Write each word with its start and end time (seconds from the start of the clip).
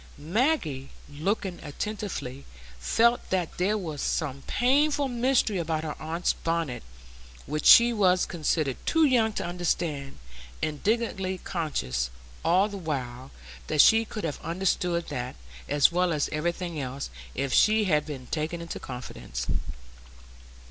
Maggie, 0.17 0.89
looking 1.11 1.59
on 1.59 1.67
attentively, 1.67 2.43
felt 2.79 3.29
that 3.29 3.59
there 3.59 3.77
was 3.77 4.01
some 4.01 4.41
painful 4.47 5.07
mystery 5.07 5.59
about 5.59 5.83
her 5.83 5.95
aunt's 6.01 6.33
bonnet 6.33 6.81
which 7.45 7.65
she 7.67 7.93
was 7.93 8.25
considered 8.25 8.77
too 8.87 9.05
young 9.05 9.31
to 9.33 9.45
understand; 9.45 10.17
indignantly 10.59 11.37
conscious, 11.43 12.09
all 12.43 12.67
the 12.67 12.77
while, 12.77 13.29
that 13.67 13.79
she 13.79 14.03
could 14.03 14.23
have 14.23 14.41
understood 14.43 15.07
that, 15.09 15.35
as 15.69 15.91
well 15.91 16.11
as 16.11 16.29
everything 16.31 16.79
else, 16.79 17.11
if 17.35 17.53
she 17.53 17.83
had 17.83 18.03
been 18.03 18.25
taken 18.31 18.59
into 18.59 18.79
confidence. 18.79 19.45